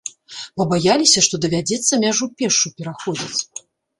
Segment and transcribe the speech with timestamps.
[0.59, 3.39] Пабаяліся, што давядзецца мяжу пешшу пераходзіць.